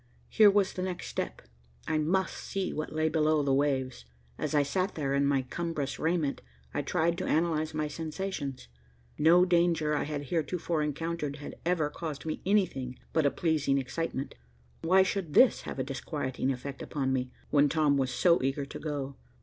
Here 0.29 0.49
was 0.49 0.73
the 0.73 0.81
next 0.81 1.09
step. 1.09 1.43
I 1.87 1.99
must 1.99 2.35
see 2.35 2.73
what 2.73 2.91
lay 2.91 3.07
below 3.07 3.43
the 3.43 3.53
waves. 3.53 4.05
As 4.35 4.55
I 4.55 4.63
sat 4.63 4.95
there, 4.95 5.13
in 5.13 5.27
my 5.27 5.43
cumbrous 5.43 5.99
raiment, 5.99 6.41
I 6.73 6.81
tried 6.81 7.19
to 7.19 7.27
analyze 7.27 7.75
my 7.75 7.87
sensations. 7.87 8.67
No 9.19 9.45
danger 9.45 9.93
I 9.93 10.05
had 10.05 10.23
heretofore 10.29 10.81
encountered 10.81 11.35
had 11.35 11.53
ever 11.67 11.91
caused 11.91 12.25
me 12.25 12.41
anything 12.47 12.97
but 13.13 13.27
a 13.27 13.29
pleasing 13.29 13.77
excitement. 13.77 14.33
Why 14.81 15.03
should 15.03 15.35
this 15.35 15.61
have 15.69 15.77
a 15.77 15.83
disquieting 15.83 16.51
effect 16.51 16.81
upon 16.81 17.13
me, 17.13 17.29
when 17.51 17.69
Tom 17.69 17.95
was 17.95 18.09
so 18.11 18.41
eager 18.41 18.65
to 18.65 18.79
go. 18.79 19.17